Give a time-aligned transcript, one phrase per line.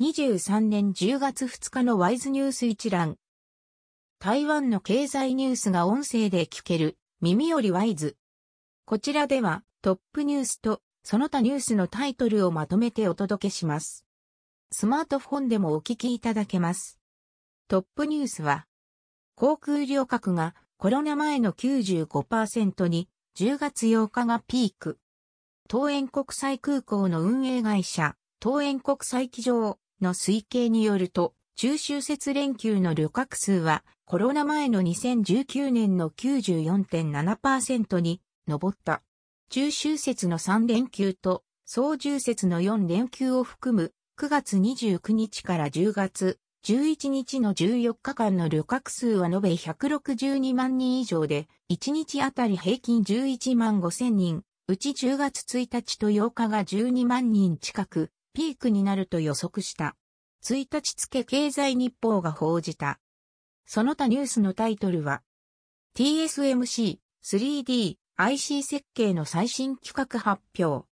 [0.00, 3.16] 2023年10月2日のワイズニュース一覧。
[4.18, 8.16] 台湾の経済ニュースが音声で聞ける耳よりワイズ。
[8.86, 14.04] こちらではトップニュースとその他ニュースのタイトルをまとめてお届けします。
[14.72, 16.98] スマートフォンでもお聞きいただけます。
[17.68, 18.66] トップニュースは、
[19.36, 23.08] 航空旅客がコロナ前の95%に
[23.38, 24.98] 10月8日がピーク。
[25.70, 39.02] 東園国際空港の運営会社、東園国際機場の推計によると、中秋節連休の旅客数はコロナ前の2019年の94.7%に上った。
[39.50, 59.96] 中秋節の3連休と総重節の4連休を含む9月29日から10月11日の14日間の旅客数は延べ162万人以上で、1日あたり平均11万5千人、うち10月1日と8日が12万人近く、ピークになると予測した。
[60.44, 63.00] 1日付経済日報が報じた。
[63.64, 65.22] その他ニュースのタイトルは、
[65.96, 70.86] TSMC 3D IC 設計の最新企画発表。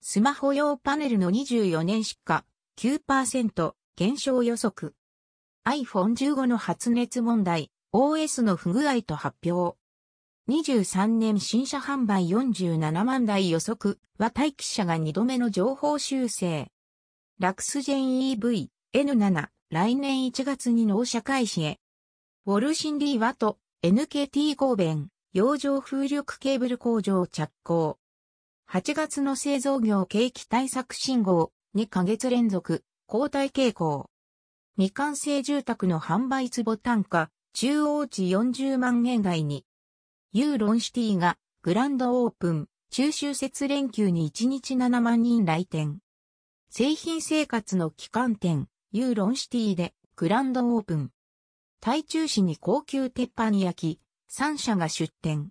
[0.00, 2.40] スマホ用パネルの24年出荷
[2.78, 4.94] 9%減少予測。
[5.66, 9.79] iPhone 15の発熱問題、OS の不具合と発表。
[10.48, 16.68] 23年新車販売47万台予測は待機者が2度目の情報修正。
[17.38, 21.78] ラクスジェン EV N7 来年1月に納車開始へ。
[22.46, 27.98] ウォルシンリーワト NKT 合弁洋上風力ケーブル工場着工。
[28.68, 34.10] 8月の製造業景気対策信号2ヶ月連続交代傾向。
[34.76, 39.64] 未完成住宅の販売坪単価中央値40万円台に。
[40.32, 45.98] ユーロンシティがグランドオープン中秋節連休に1日7万人来店。
[46.70, 51.10] 製品生活の旗艦店ユーロンシティでグランドオープン。
[51.80, 55.50] 台中市に高級鉄板焼き3社が出店。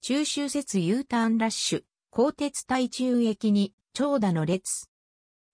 [0.00, 4.90] 中秋節 U ターンラッシュ鋼鉄台中駅に長蛇の列。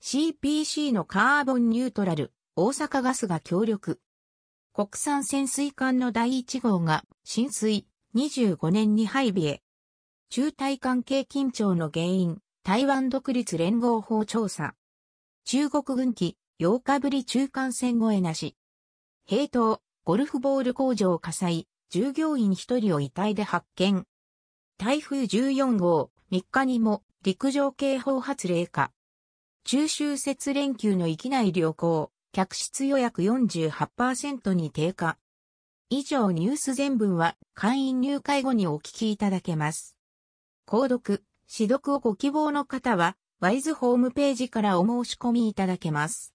[0.02, 4.00] CPC のカーボンニュートラル、大阪ガスが協力。
[4.72, 9.62] 国産潜水艦の第1号が浸水25年に配備へ。
[10.30, 14.74] 中台関係緊張の原因、台湾独立連合法調査。
[15.44, 18.56] 中国軍機8日ぶり中間線越えなし。
[19.26, 24.06] 平等、ゴルフボール工場火災、従業員1人を遺体で発見。
[24.78, 28.92] 台風14号、3日にも陸上警報発令か。
[29.64, 35.18] 中秋節連休の域内旅行、客室予約48%に低下。
[35.88, 39.96] 以上ニュース全文は会員入会後にお聞きいただけます。
[40.66, 46.34] 購読、指読をご希望の方は、ワイズホームページからお申し込みいただけます。